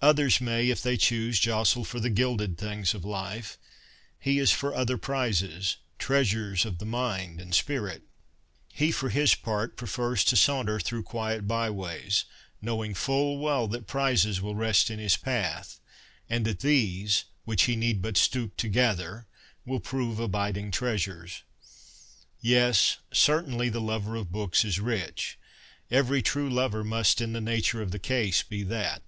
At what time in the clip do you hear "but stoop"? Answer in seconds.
18.00-18.56